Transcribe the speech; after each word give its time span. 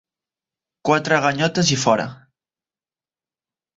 Quatre 0.89 1.19
ganyotes 1.27 1.71
i 1.75 1.79
fora. 1.85 2.07